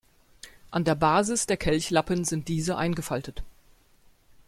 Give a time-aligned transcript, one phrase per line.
[0.71, 3.43] An der Basis der Kelchlappen sind diese eingefaltet.